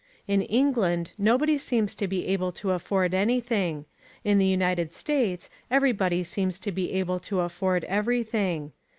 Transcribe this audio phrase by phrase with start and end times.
[0.27, 3.85] In England nobody seems to be able to afford anything:
[4.23, 8.71] in the United States everybody seems to be able to afford everything.